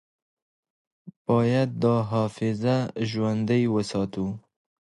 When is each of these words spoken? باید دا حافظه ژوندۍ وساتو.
باید 1.27 1.69
دا 1.83 1.95
حافظه 2.11 2.75
ژوندۍ 3.11 3.63
وساتو. 3.73 4.25